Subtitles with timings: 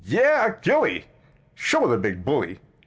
[0.03, 0.55] "Yea!
[0.63, 1.05] Gilly!"
[1.53, 2.57] "Show the big bully!"